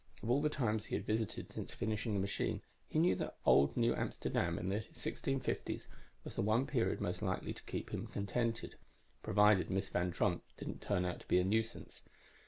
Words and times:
Of 0.23 0.31
all 0.31 0.41
the 0.41 0.49
times 0.49 0.85
he 0.85 0.95
had 0.95 1.05
visited 1.05 1.51
since 1.51 1.75
finishing 1.75 2.15
the 2.15 2.19
machine, 2.19 2.63
he 2.87 2.97
knew 2.97 3.13
that 3.17 3.37
old 3.45 3.77
New 3.77 3.93
Amsterdam 3.95 4.57
in 4.57 4.69
the 4.69 4.79
1650s 4.93 5.85
was 6.23 6.35
the 6.35 6.41
one 6.41 6.65
period 6.65 6.99
most 6.99 7.21
likely 7.21 7.53
to 7.53 7.63
keep 7.65 7.91
him 7.91 8.07
contented 8.07 8.77
provided 9.21 9.69
Miss 9.69 9.89
Van 9.89 10.11
Tromp 10.11 10.41
didn't 10.57 10.81
turn 10.81 11.05
out 11.05 11.19
to 11.19 11.27
be 11.27 11.37
a 11.37 11.43
nuisance. 11.43 12.01